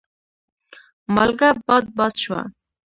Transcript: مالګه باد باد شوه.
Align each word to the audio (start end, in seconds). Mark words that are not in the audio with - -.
مالګه 1.13 1.49
باد 1.65 1.85
باد 1.97 2.13
شوه. 2.23 2.41